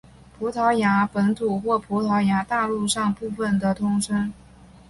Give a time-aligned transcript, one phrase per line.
[0.39, 4.33] 葡萄牙本土或葡萄牙大陆上部分的通称。